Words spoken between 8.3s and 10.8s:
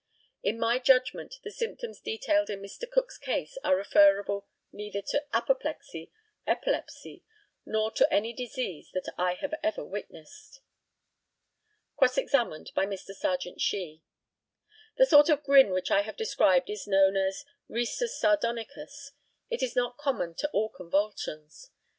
disease that I have ever witnessed.